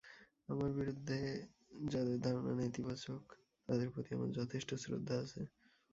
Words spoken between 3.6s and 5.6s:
তাদের প্রতি আমার আমার যথেষ্ট শ্রদ্ধা আছে।